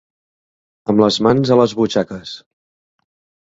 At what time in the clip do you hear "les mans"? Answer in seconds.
1.03-1.53